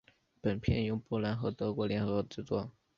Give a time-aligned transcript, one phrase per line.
[0.41, 2.71] 本片由波兰和德国联合制作。